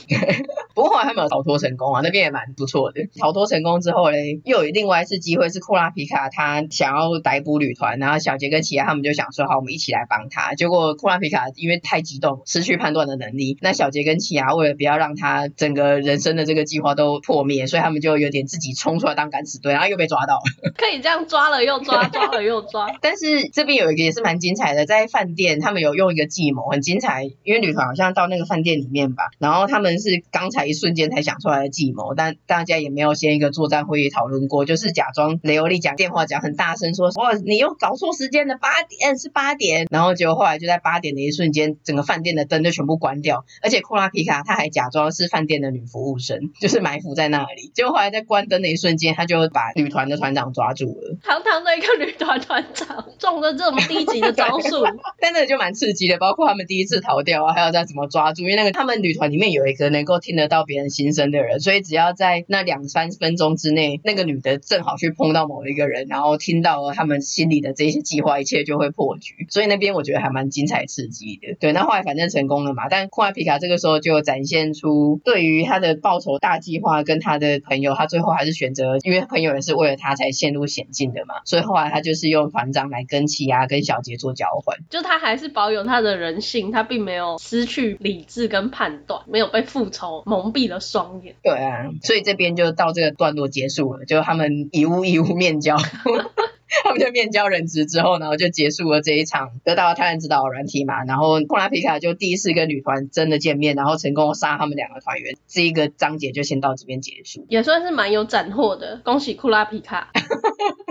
[0.75, 3.01] 不过后来他们有逃脱成功啊，那边也蛮不错的。
[3.19, 10.53] 逃脱成功之后嘞，又有另外一次机会是库拉皮卡他想要逮捕女团，然后小杰跟奇犽他们就想说好，我们一起来帮他。
[10.53, 17.46] 结果库拉皮卡因为太激动，失去判断的能力，那小杰跟奇犽为了不要让他整个人生的这个计划都破。
[17.67, 20.41] 所以他们就有点自己冲出来当敢死队，然后又被抓到了。
[20.75, 22.91] 可以这样抓了又抓，抓了又抓。
[23.01, 27.23] 但是这边有一个也是蛮精彩的，在饭店他们有用一个计谋，很精彩。
[27.43, 39.87] 因为旅团好像到那个饭店里面吧，然后他们是刚才一瞬间才想出来的计谋，但大家也没有先一个作战会议讨论过，就是假装雷欧利讲电话讲很大声说，哇，你又搞错时间了，八点是八点。
[39.89, 47.36] 然后结果后来就在八点的一瞬间，整个饭店的灯就全部关掉，而且库拉皮卡他还假装是饭店的女服务生，就是埋伏在那。
[47.37, 51.17] 那里，结果后来在关灯的一瞬间，他就把旅团的团长抓住了。
[51.23, 54.83] 堂堂的一个旅团团长，中了这么低级的招数，
[55.19, 56.17] 但那个就蛮刺激的。
[56.17, 69.45] 包括他们第一次逃掉啊，还有在怎么抓住，因为那个他们旅团里面有一个能够听得到别人心声的人，所以只要在那两三分钟之内，那个女的正好去碰到某一个人，然后听到了他们心里的这些计划，一切就会破局。
[69.49, 71.55] 所以那边我觉得还蛮精彩刺激的。
[71.59, 72.89] 对，那后来反正成功了嘛。
[72.89, 77.37] 但库拉皮卡这个时候就展现出对于他的报仇大计划跟他。
[77.37, 91.35] 的朋友，他最后还是选择，因为朋友也是为了他才陷入险境的嘛，所以后来他就是用团长来跟奇犽跟小杰做交换，就他还是保有他的人性，他并没有失去理智跟判断，没有被复仇蒙蔽了双眼。
[91.43, 95.77] 对啊，所以这边就到这个段落结束了，就他们以物易物面交。
[96.83, 101.03] 他们就面交人质之后，然后就结束了这一场得到了贪婪之岛的软体嘛。
[101.05, 105.35] 然后库拉皮卡就第一次跟女团真的见面，然后成功杀他们两个团员。
[105.47, 109.01] 这一个章节就先到这边结束，也算是蛮有斩获的。
[109.03, 110.11] 恭喜库拉皮卡，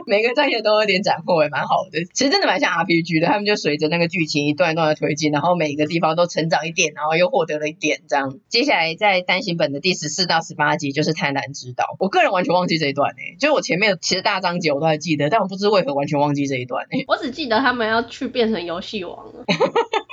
[0.07, 2.03] 每个章节都有点斩获，也蛮好的。
[2.15, 8.39] 其实真的蛮像 RPG 的，他们就随着那个剧情一段一段的推进，然后每个地方都成长一点，然后又获得了一点这样。
[8.49, 11.97] 接下来在单行本的第十四到十八集就是贪婪之岛。
[11.99, 15.67] 我个人完全忘记这一段诶、欸，就是我前面其实大章节我都还记得，但我不知。
[15.67, 16.87] 为何完全忘记这一段？
[17.09, 19.45] 我只记得他们要去变成游戏王了。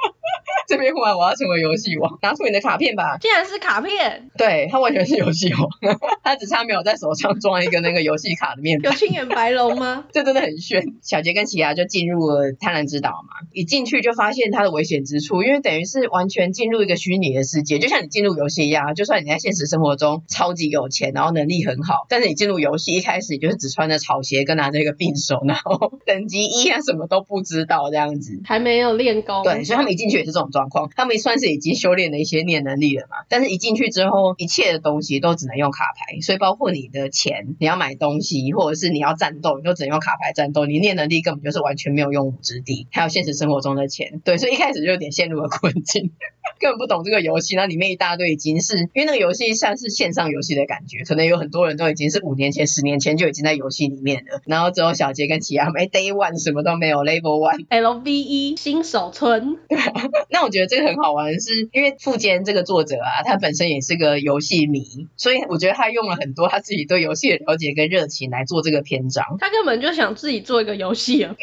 [0.68, 3.18] 这边忽然我要成为游戏王，拿出你的卡片吧！
[3.20, 5.68] 竟然是卡片，对，他完全是游戏王，
[6.24, 8.80] 他只差没有在手上装一个那个游戏卡的面。
[8.82, 10.06] 有青眼白龙吗？
[10.14, 10.84] 这真的很炫。
[11.02, 18.96] 小杰跟奇犽就进入了贪婪之岛嘛，一进去就发现它的危险之处，因为等于是完全进入一个虚拟的世界，就像你进入游戏一样。
[18.96, 29.44] 就算你在现实生活中超级有钱，然后能力很好，但是你进入游戏一开始你就是只穿着草鞋跟拿着一个匕首，然后等级一啊什么都不知道这样子，还没有练功。
[29.44, 30.90] 对，所以他们一进去也是这种状状况。
[30.96, 40.66] 他们算是已经修炼了一些念能力了嘛，但是一进去之后，一切的东西都只能用卡牌，所以包括你的钱，你要买东西，或者是你要战斗，你都只能用卡牌战斗。
[40.66, 42.88] 你念能力根本就是完全没有用武之地。
[42.92, 46.12] 还有现实生活中的钱，对，所以一开始就有点陷入了困境，
[46.60, 47.56] 根本不懂这个游戏。
[47.56, 54.42] 那里面一大堆已经是因为那个游戏像是线上游戏的感觉，可能有很多人都已经是五年前、十年前就已经在游戏里面了。
[54.46, 59.58] 然后之后小杰跟奇亚，哎 Day One 什么都没有，Level One LVE 新手村。
[60.30, 69.24] 那我觉得这个很好玩，是因为富坚这个作者啊，他本身也是个游戏迷，所以我觉得他用了很多他自己对游戏的了解跟热情来做这个篇章。
[69.40, 71.36] 他根本就想自己做一个游戏啊。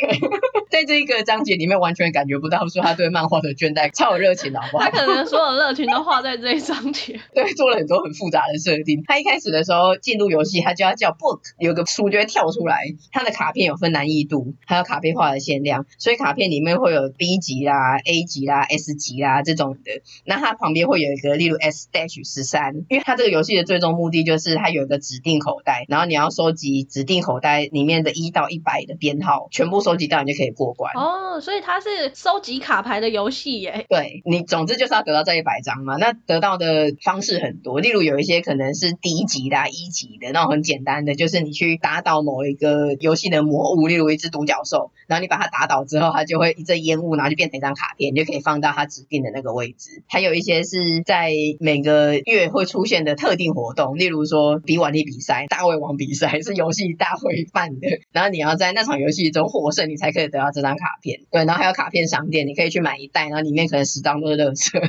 [0.70, 4.84] 在这一个章节里面，完全感觉不到说他对漫画的倦怠，超有热情的，好不好？
[4.84, 7.18] 他可能所有热情都画在这一章节。
[7.34, 9.02] 对，做了很多很复杂的设定。
[9.06, 12.84] 他一开始的时候进入游戏，他就要叫 book，有个书就会跳出来。
[13.10, 20.02] 他的卡片有分难易度，还有卡片画的限量，所以卡片里面会有 B 级啦、A 级啦、S 级啦这种的。
[20.24, 30.92] 那它旁边会有一个，例如 S dash 十三，因为它这个游戏的最终目的就是它有一个指定口袋，然后你要收集指定口袋里面的一到一百的编号，全部收集到你就可以过关。
[30.94, 33.86] 哦，所以它是收集卡牌的游戏耶。
[33.88, 35.96] 对，你总之就是要得到这一百张嘛。
[35.96, 50.02] 那得到的方式很多，例如有一些可能是低级的、一级的那种很简单的，就是你去打倒某一个游戏的魔物，例如一只独角兽，然后你把它打倒之后，它就会一阵烟雾，然后就变成一张卡片，你就可以放到他指定的那个位置。
[50.08, 61.20] 还有一些是在每个月会出现的特定活动，例如说比瓦力比赛、大胃王比赛，是游戏大会办的，然后你要在那场游戏中获胜，你才可以得到这张卡片。
[61.30, 64.80] 对，然后还有卡片商店，你可以去买一袋，然后里面可能十张都是乐色。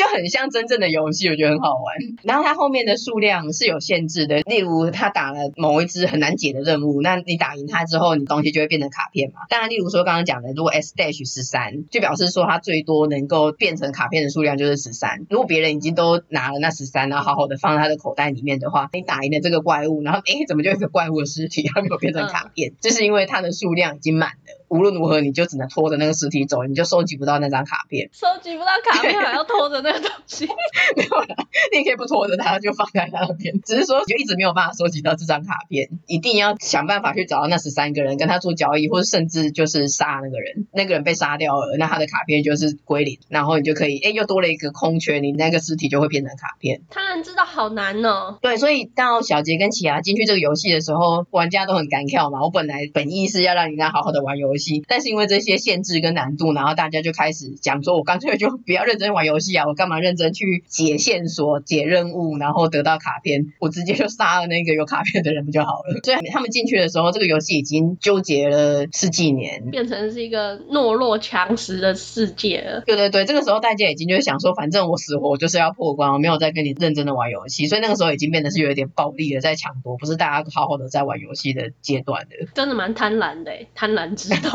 [0.00, 1.94] 就很像真正的游戏，我觉得很好玩。
[2.22, 9.40] 然后它后面的数量是有限制的，例如他打了某一只很难解的任务，那你打赢他之后，你东西就会变成卡片嘛。
[9.50, 15.26] 当然，例如说刚刚讲的，如果 S dash 十三，就表示说它最多能够变成卡片的数量就是十三。
[15.28, 24.59] 如果别人已经都拿了那十三，然后好好的放在他的口袋里面的话，你打赢了这个怪物，然后诶怎么就有一个怪物的尸体，它没有变成卡片，就、嗯、是因为它的数量已经满了。
[24.70, 28.08] 无论如何，你就只能拖着那个尸体走，你就收集不到那张卡片。
[28.12, 30.46] 收集不到卡片还要拖着那个东西？
[30.96, 31.34] 没有啦，
[31.72, 33.60] 你也可以不拖着它，就放在那边。
[33.62, 40.68] 只是说，就一直没有办法收集到这张卡片，一定要想办法去找到那十三个人，跟他做交易，或者甚至就是杀那个人。
[40.72, 46.82] 那个人被杀掉了，那他的卡片就是归零，然后你就可以，哎，又多了一个空缺，你那个尸体就会变成卡片。
[46.90, 48.38] 他人知道好难哦。
[48.40, 52.40] 对，所以到小杰跟奇亚进去这个游戏的时候，玩家都很敢跳嘛。
[52.42, 66.00] 我本来本意是要让人家好好的玩游戏，但是因为这些限制跟难度，然后大家就开始讲说，我干脆就不要认真玩游戏啊，我干嘛认真去解线索、解任务，然后得到卡片，我直接就杀了那个有卡片的人不就好了？
[66.04, 72.82] 所以他们进去的时候，这个游戏已经纠结了十几年，变成是一个懦弱强食的世界了。
[72.86, 82.48] 对对对，这个时候大家已经就是想说，反正我死活就是要破关，我没有再跟你认真的玩游戏，所以那个时候已经变得是有一点暴力的在抢夺，不是大家好好的在玩游戏的阶段的。
[82.54, 84.49] 真的蛮贪婪的，贪婪之斗。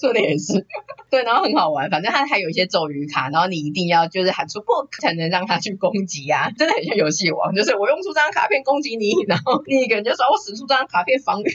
[0.00, 0.64] 说的也是，
[1.10, 11.48] 对，然后很好玩，反正它还有一些咒语卡，然后你一定要就是喊出 book 才能让他去攻击啊，真的很像游戏王，就是我用出这张卡片攻击你，然后另一个人就说我使出这张卡片防御，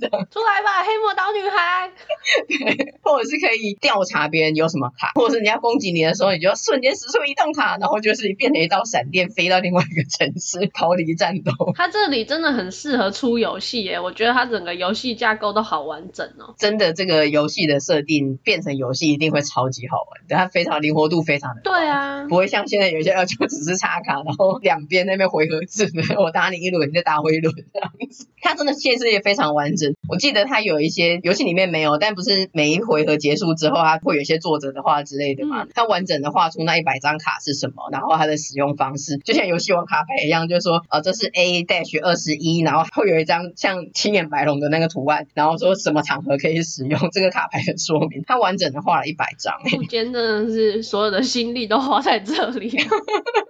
[0.00, 1.90] 这样 出来吧，黑魔导女孩，
[2.46, 11.52] 对，或者是可以调查别人有什么卡，或者是你要攻击你的时候，你就瞬间使出移动卡，然后就是变成一道闪电飞到另外一个城市逃离战斗。
[11.74, 17.80] 它这里真的很适合出游戏耶，我觉得它整个游戏架构都好完整哦，真的这个游戏的。
[17.80, 28.26] 设定变成游戏一定会超级好玩，对，它非常灵活度非常的高，对啊，不会像现在有些就只是插卡，然后两边那边回合制， 我打你一轮，你再打我一轮这样子。
[28.42, 29.94] 它真的现实也非常完整。
[30.08, 35.66] 我记得它有一些游戏里面没有，但不是每一回合结束之后，它会有一些作者的话之类的嘛？
[35.74, 48.22] 它完整的画出那一百张卡是什么，然后它的使用方式，就像游戏王卡牌一样，就是说，呃，这是 A dash 二十一，然后会有一张像青眼白龙的那个图案，然后说什么场合可以使用这个卡牌的说明。
[48.26, 52.68] 它完整的画了一百张，今天真的是所有的心力都花在这里。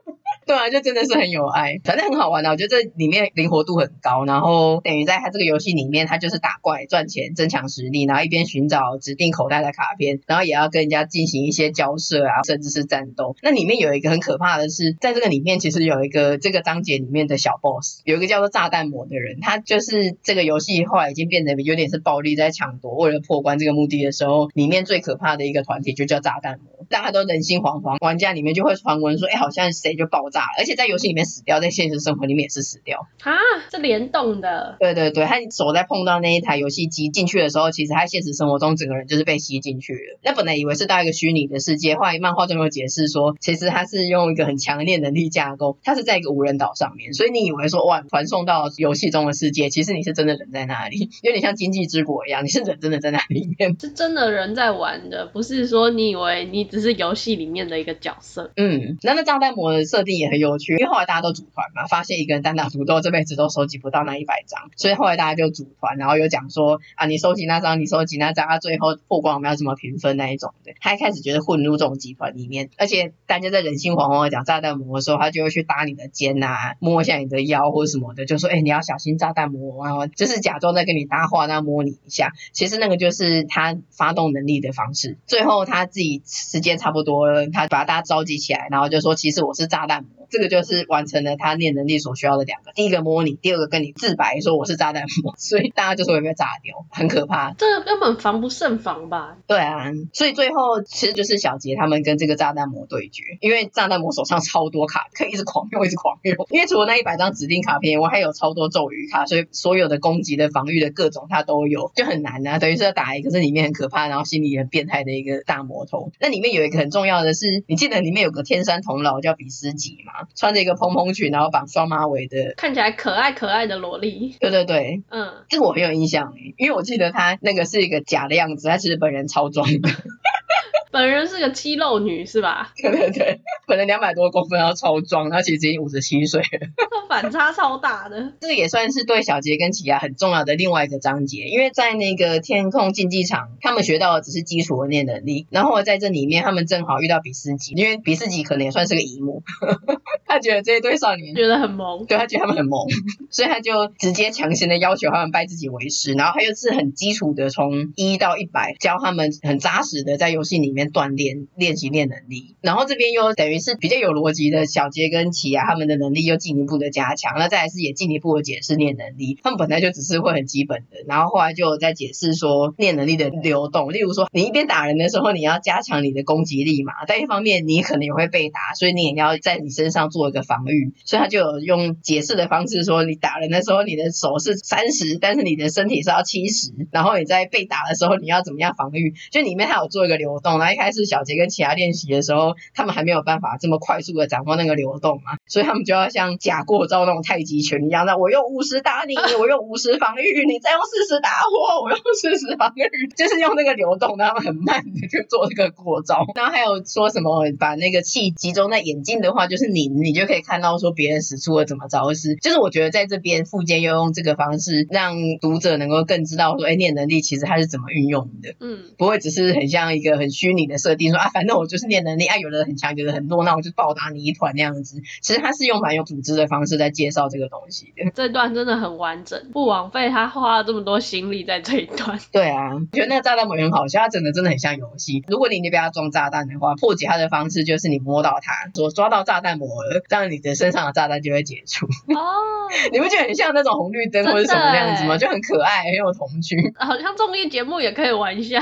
[0.51, 2.51] 对啊，就真的是很有爱，反正很好玩的。
[2.51, 13.37] 我觉得这里面灵活度很高，然后等于在他这个游戏里面，他就是打怪赚钱，增强实力，然后一边寻找指定口袋的卡片，然后也要跟人家进行一些交涉啊，甚至是战斗。
[13.43, 30.40] 那里面有一个很可怕的是，在这个里面其实有一个这个章节里面的小 boss，有一个叫做炸弹魔的人，他就是这个游戏后来已经变得有点是暴力在抢夺，为了破关这个目的的时候，里面最可怕的一个团体就叫炸弹魔，大家都人心惶惶，玩家里面就会传闻说，哎，好像谁就爆炸。
[30.41, 33.33] 炸，而且在游戏里面死掉，在现实生活里面也是死掉啊，
[33.71, 34.77] 是联动的。
[34.81, 40.19] 对对对，他手在碰到那一台游戏机进去的时候，其实他现实生活中整个人就是被吸进去了。
[40.23, 58.51] 那本来以为是到一个虚拟的世界，后来漫画中有解释说，其实他是用一个很强烈能力架构，他是在一个无人岛上面，所以你以为说哇，传送到游戏中的世界，其实你是真的人在那里，有点像经济之国一样，你是人真的在那里面，是真的人在玩的，不是说你以为你只是游戏里面的一个角色。
[58.57, 70.73] 嗯，那那炸弹魔的设定也很有趣，因为后来大家都组团嘛，发现一个人单打独斗这辈子都收集不到那一百张，所以后来大家就组团，然后又讲说啊，你收集那张，你收集那张，他最后破光我们要怎么评分那一种的。
[70.81, 85.19] 他一开始觉得混入这种集团里面，而且大家在人心惶惶的讲炸弹魔的时候，他就会去搭你的肩啊，摸一下你的腰或者什么的，就说哎、你要小心炸弹魔啊，就是假装在跟你搭话，那摸你一下，其实那个就是他发动能力的方式。
[85.27, 90.20] 最后他自己时间差不多了，他把大家召集起来，然后就说其实我是炸弹魔。
[90.29, 97.53] 这个就是完成了他念能力所需要的两个，第一个摸你，第二个跟你自白说我是炸弹魔， 所以大家就说会被炸掉，很可怕。
[97.53, 99.39] 这个根本防不胜防吧？
[99.47, 106.35] 对啊，所以最后其实就是小杰他们跟这个炸弹魔对决，因为炸弹魔手上超多卡，可以一直狂用，一直狂用。
[106.51, 112.59] 因为除了那一百张指定卡片，我还有超多咒语卡，所以所有的攻击的、防御的各种他都有，就很难啊。
[112.59, 116.13] 等于是要打一个这里面很可怕，然后心里也很变态的一个大魔头。
[116.21, 120.29] 那里面有一个很重要的是，你记得里面有个天山童姥叫比斯吉吗？
[120.35, 121.11] 穿着一个蓬蓬。
[121.11, 124.37] 裙，然后绑双马尾的，看起来可爱可爱的萝莉。
[124.39, 129.91] 对对对，嗯，这个我很有印象，因为我记得她那个是一个假的样子，她其实本人超装的。
[130.93, 132.73] 本人是个肌肉女是吧？
[132.81, 136.67] 对对对，本人两百多公分，然后超壮，他其实已经五十七岁了，
[137.09, 138.35] 反差超大的。
[138.41, 149.45] 这个也算是对小杰跟奇亚很重要的另外一个章节，因为在那个天空竞技场，他们学到的只是基础的念能力，然后在这里面他们正好遇到比斯吉，因为比斯吉可能也算是个姨母，
[150.27, 152.89] 他觉得这一对少年觉得很萌，对他觉得他们很萌，
[153.31, 160.81] 所以他就直接强行的要求他们拜自己为师，然后他又是很基础的从一到一百教他们很扎实的在游戏里面。
[160.91, 169.39] 锻炼练习练能力，然后这边又等于是比较有逻辑的小杰跟奇犽他们的能力又进一步的加强，那再来是也进一步的解释念能力。
[169.43, 180.95] 他们本来就只是会很基本的，然后后来就在解释说念能力的流动，例如说你一边打人的时候，你要加强你的攻击力嘛，但一方面你可能也会被打，所以你也要在你身上做一个防御。
[181.05, 189.13] 所以他就有用解释的方式说，你打人的时候你的手是三十，但是你的身体是要七十，然后你在被打的时候你要怎么样防御？
[189.31, 191.01] 就里面还有做一个流动，然后一开始。
[191.11, 202.83] 小杰跟奇犽练习的时候，他们还没有办法这么快速的掌握那个流动嘛，所以他们就要像假过招那种太极拳一样，那我用五十打你，我用五十防御，你再用四十打我，我用四十防御，
[203.17, 206.25] 就是用那个流动，他们很慢的去做这个过招。
[206.35, 212.35] 然后还有说什么把那个气集中在眼睛的话，就是你你就可以看到说别人使出了怎么招式。
[212.37, 225.01] 就是我觉得在这边富坚又用这个方式，让读者能够更知道说，哎，念能力其实它是怎么运用的，嗯，不会只是很像一个很虚拟的设定说啊，反正我就是念能力啊，有的人很强，有的很弱，那我就暴打你一团那样子。
[225.23, 228.11] 其实他是用蛮有组织的方式在介绍这个东西的。
[228.15, 232.19] 这段真的很完整，不枉费他花了这么多心力在这一段。
[232.33, 235.25] 对啊，我觉得那个炸弹魔很好笑，他整的真的很像游戏。
[235.29, 241.87] 如果你你被他装炸弹的话，破解他的方式就是你摸到它，说抓到炸弹魔了，这样你的身上的炸弹就会解除。
[241.87, 242.21] 哦，
[242.93, 245.17] 你不觉得很像那种红绿灯或者什么那样子吗？
[245.19, 246.57] 就很可爱，很有童趣。
[246.79, 248.61] 好像综艺节目也可以玩一下。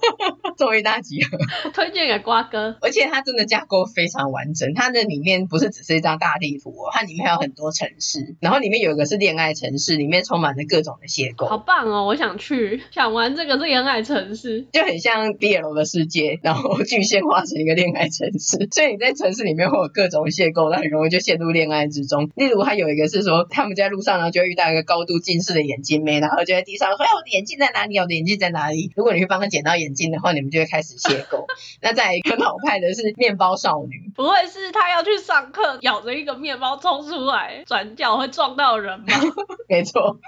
[0.58, 1.38] 综艺大集合，
[1.72, 2.76] 推荐给瓜哥。
[2.80, 11.46] 而且它真的架构非常完整，它的里面不是只是一张大地图哦，它里面还有很多城市，然后里面有一个是恋爱城市，里面充满了各种的邂逅。
[11.48, 12.04] 好棒哦！
[12.06, 22.30] 我想去，想玩这个是恋爱城市，就很像 BL 的世界，然后具现化成一个恋爱城市， 所以你在城市里面会有各种邂逅，那很容易就陷入恋爱之中。
[22.34, 27.98] 例如，还有一个是说，他们在路上呢就会遇到一个高度近视的眼镜妹，然后就在地上说：“哎，我的眼镜在哪里？
[27.98, 31.44] 我的眼镜在哪里？”如果你去帮他捡到眼镜的话，你们就会开始邂逅。
[31.82, 39.06] 那再一个老派的是面包少女，不会是她要去上课，咬着一个面包冲出来，转角会撞到人吗？
[39.68, 40.18] 没错。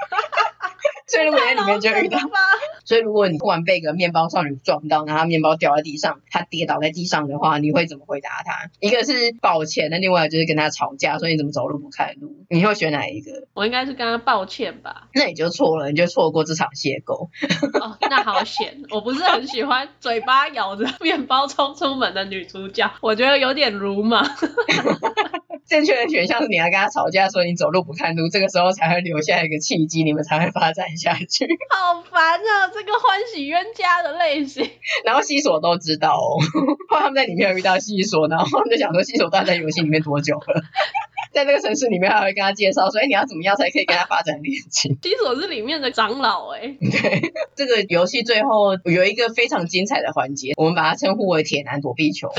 [1.06, 2.18] 所以如果在里面就遇到，
[2.84, 8.70] 所以如果你突然被一个面包少女撞到，然后面包掉在地上，她跌倒在地上的话，你会怎么回答她？
[8.80, 12.44] 一个是抱歉，那另外就是跟她吵架，说你怎么走路不看路？
[12.48, 13.46] 你会选哪一个？
[13.54, 15.08] 我应该是跟她抱歉吧。
[15.14, 17.28] 那你就错了，你就错过这场邂逅。
[17.82, 24.24] 哦，那好险，我不是很喜欢嘴巴咬着面包冲出门的女主角，我觉得有点鲁莽。
[25.64, 31.46] 正确的选项是你要跟他吵架，说你走路不看路，这个时候才会留下一个契机，你们才会发展下去。
[31.70, 34.70] 好烦啊，这个欢喜冤家的类型。
[35.04, 36.38] 然后西索都知道哦，
[36.88, 40.62] 后来他们在里面有遇到西索，然后他们就想说西索到底在游戏里面多久了？
[41.32, 44.98] 在这个城市里面还会跟他介绍说，哎，你要怎么样才可以跟他发展恋情？
[45.02, 46.76] 西索是里面的长老哎、欸。
[46.80, 52.30] 对，这个游戏最后有一个非常精彩的环节，我们把它称呼为铁男躲避球。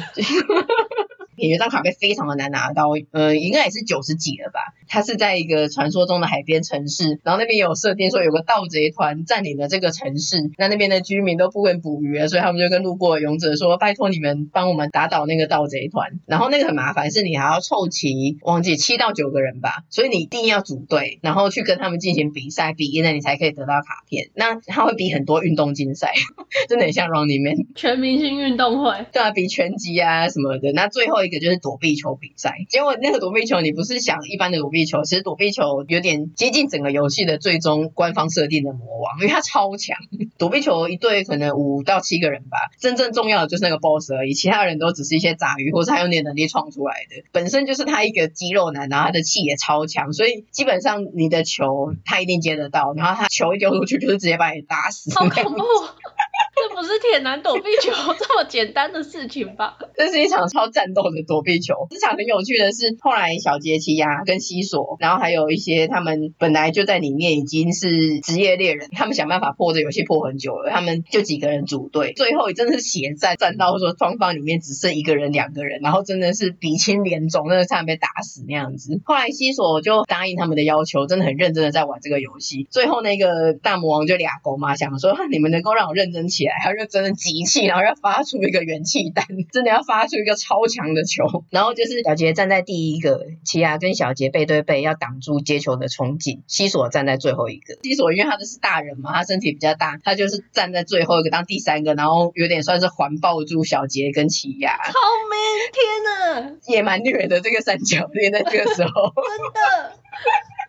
[1.36, 4.60] 有一张卡片非常的难拿到，呃，应该也是九十几了吧。
[4.88, 24.30] 它是在一个传说中的海边城市，然后那边有设定说有个盗贼团占领了这个城市，那那边的居民都不会捕鱼了，所以他们就跟路过的勇者说：“拜托你们帮我们打倒那个盗贼团。”然后那个很麻烦，是你还要凑齐，忘记七到九个人吧，所以你一定要组队，然后去跟他们进行比赛，比赢了你才可以得到卡片。
[24.36, 26.14] 那他会比很多运动竞赛，
[26.70, 30.72] 真的很像 Running Man 全明星运动会，对啊，比拳击啊什么的。
[30.74, 39.98] 那最后一个就是躲避球比赛，结果那个躲避球你不是想一般的躲避球，其实躲避球有点接近整个游戏的最终官方设定的魔王，因为他超强。
[40.38, 47.24] 躲避球一队可能五到七个人吧，真正重要的就是那个 boss 而已，其他人都只是一些杂鱼，或是他用点能力创出来的。
[47.32, 55.14] 本身就是他一个肌肉男，然后他的气也超强，所以基本上你的球他一定接得到，然后他球一丢出去就是直接把你打死。
[55.14, 55.64] 好恐怖！
[56.56, 59.78] 这不是铁男躲避球 这么简单的事情吧？
[59.96, 61.88] 这是一场超战斗的躲避球。
[61.90, 79.02] 这场很有趣的是，后来小杰奇犽跟西索，然后还有一些他们本来就在里面已经是职业猎人，他们想办法破这游戏破很久了，他们就几个人组队，最后真的是血战，战到说双方里面只剩一个人、两个人，然后真的是鼻青脸肿，真的差点被打死那样子。
[79.06, 82.68] 后来西索就答应他们的要求，真的很认真的在玩这个游戏。
[82.70, 86.53] 最后那个大魔王就俩狗嘛，想说你们能够让我认真起来。
[86.62, 91.46] 他就真的集气，然后要发出一个元气弹，真的要发出一个超强的球。
[91.50, 96.44] 然后就是小杰站在第一个，奇亚跟小杰背对背，要挡住接球的冲劲。
[96.48, 104.78] 西索站在最后一个，西索因为他的是大人嘛，他身体比较大，他就是站在最后一个当第三个，然后有点算是环抱住小杰跟奇亚。
[104.86, 104.92] 超
[105.30, 105.74] man！
[105.74, 109.98] 天呐，也蛮虐的这个三角恋在这个时候，真的。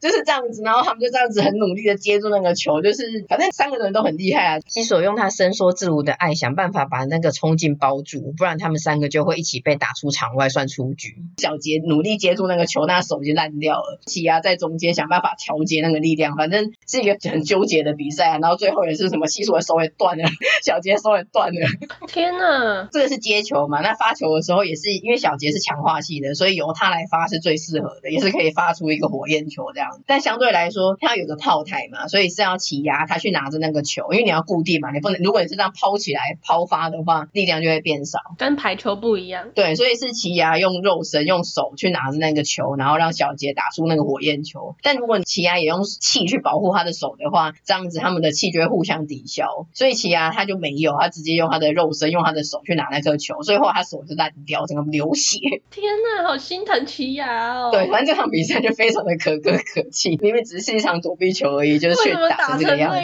[0.05, 4.61] 就是这样子，然后他们就这样子很努力的接住那个球，就是反正三个人都很厉害啊。
[4.67, 11.17] 西索用他伸缩自如的爱想办法把那个冲劲包住，不然他们三个就会一起被打出场外算出局。
[11.39, 13.99] 小杰努力接住那个球，那手已经烂掉了。
[14.05, 18.39] 奇亚在中间想办法调节那个力量，反正是一个很纠结的比赛啊。
[18.39, 20.29] 然后最后也是什么，西索的手也断了，
[20.63, 21.61] 小杰手也断了。
[22.09, 23.81] 天呐，这个是接球嘛？
[23.81, 29.94] 那发球的时候也是因为小杰是强化系的，所以由他来发是最适合的，也是可以发出一个火焰球这样。
[30.07, 39.51] 但相对来说，它有个炮台嘛，所以是要奇犽他去拿着那个球，因为你要固定嘛，你不能，如果你是这样抛起来抛发的话，力量就会变少，跟排球不一样。
[39.55, 44.77] 对，所以是奇犽用肉身用手去拿着那个球，然后让小杰打出那个火焰球。
[44.83, 49.67] 但如果你奇犽也用气去保护他的手的话，这样子他们的气就会互相抵消。
[49.73, 55.39] 所以奇犽他就没有，他直接用他的肉身，用他的手去拿那颗球，所以后来他手就烂掉，整个流血。
[55.71, 55.85] 天
[56.17, 57.71] 哪，好心疼奇牙哦。
[57.73, 60.19] 对，反正这场比赛就非常的可歌可泣。
[60.23, 62.99] 因为只是一场躲避球而已，就是却打成这个样子。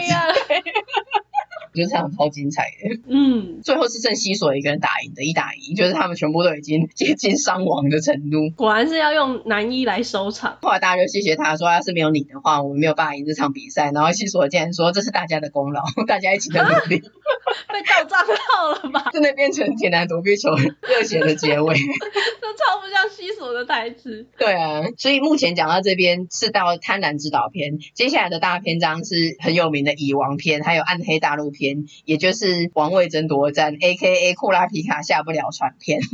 [1.71, 8.49] 我觉得这场超精彩的，嗯，最后是剩西索一个人打赢的，一打一，就是他们全部都已经 接近伤亡的程度。
[8.57, 10.57] 果然是要用男一来收场。
[10.61, 13.91] 后来大家就谢谢他说，要是没有你的话，我们没有办法赢这场比赛。
[13.93, 17.01] 然后西索竟然说，这是大家的功劳， 大家一起的努力。
[17.71, 19.09] 被盗账号了吧？
[19.13, 21.75] 真的变成铁男躲避球热血的结尾。
[21.75, 24.25] 这超不像西索的台词。
[24.37, 31.60] 对啊，所以目前讲到这边是到贪婪指导篇，接下来的大篇章是很有名的蚁王篇，还有暗黑大陆篇。
[32.05, 34.33] 也就是王位争夺战，A.K.A.
[34.33, 35.99] 库拉皮卡下不了船篇。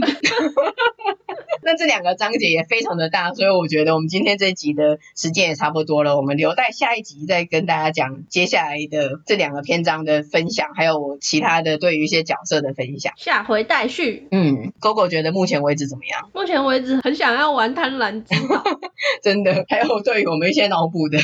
[1.64, 6.16] 那这两个章节也非常的大，所以我觉得我们今天这一集的时间也差不多了。
[6.16, 13.12] 我们留待下一集再跟大家讲接下来的这两个篇章的分享，还有我其他的对于一些角色的分享。
[13.18, 14.30] 下回待续。
[14.32, 16.30] 嗯，Gogo 觉得目前为止怎么样？
[16.34, 18.64] 目前为止很想要玩贪婪之岛，
[19.22, 19.66] 真的。
[19.68, 21.18] 还有对于我们一些脑补的，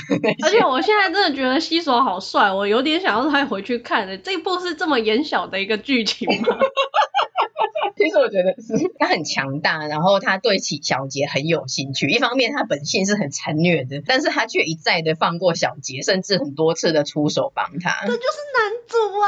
[0.43, 4.23] 而且我现在真的觉得西索好帅，我有点想要他回去看的。
[4.23, 6.57] 这部是这么眼小的一个剧情吗？
[7.95, 12.09] 其实我觉得是他很强大，然后他对起小杰很有兴趣。
[12.09, 18.05] 一方面他本性是很残虐的，但是他却一再的放过小杰，甚至很多次的出手帮他。
[18.05, 19.27] 这就是男主啊，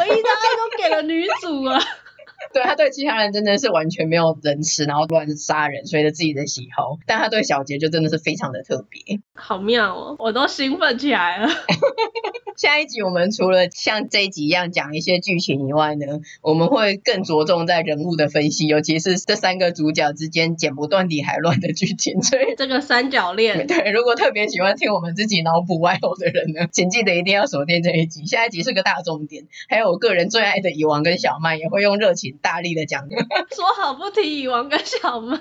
[0.00, 1.80] 唯一的爱都给了女主啊。
[2.52, 6.98] 对，他对其他人真的是完全没有仁慈，然后乱杀人，随着自己的喜好。
[7.06, 11.48] 但他对小杰就真的是非常的特别，好妙哦，我都兴奋起来了。
[12.60, 22.22] 下一集我们除了像这一集一样讲一些剧情以外呢，我们会更着重在人物的分析，尤其是这三个主角之间剪不断理还乱的剧情。
[22.22, 28.26] 所以这个三角恋， 对，如果特别喜欢听我们自己脑补外偶的人呢，请记得一定要锁定这一集。
[28.26, 33.08] 下一集是个大重点，还有我个人最爱的蚁王跟小麦也会用热情大力的讲。
[33.08, 35.38] 说好不提蚁王跟小麦，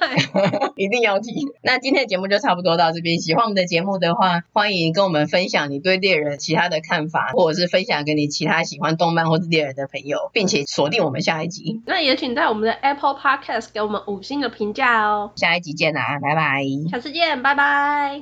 [0.77, 1.45] 一定要提。
[1.63, 3.19] 那今天的节目就差不多到这边。
[3.19, 6.79] 喜欢我们的节目的话，欢迎跟我们分享你对猎人其他的
[7.09, 11.81] 看法，或者是分享给你其他喜欢动漫或是猎人的朋友，并且锁定我们下一集。
[11.85, 15.31] 那也请在我们的 Apple Podcast 给我们五星的评价哦。
[15.35, 16.63] 下一集见啦，拜拜。
[16.91, 18.21] 下次见，拜拜。